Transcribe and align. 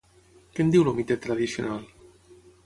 Què 0.55 0.63
en 0.63 0.71
diu 0.75 0.85
el 0.93 0.97
mite 1.01 1.19
tradicional? 1.27 1.85